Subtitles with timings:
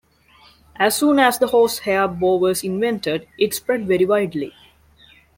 [0.77, 4.51] As soon as the horsehair bow was invented, it spread very widely.